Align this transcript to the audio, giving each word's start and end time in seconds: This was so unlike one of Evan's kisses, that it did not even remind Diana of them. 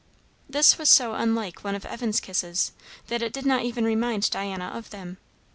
This 0.49 0.79
was 0.79 0.89
so 0.89 1.13
unlike 1.13 1.63
one 1.63 1.75
of 1.75 1.85
Evan's 1.85 2.19
kisses, 2.19 2.71
that 3.05 3.21
it 3.21 3.31
did 3.31 3.45
not 3.45 3.61
even 3.65 3.85
remind 3.85 4.31
Diana 4.31 4.69
of 4.69 4.89
them. 4.89 5.17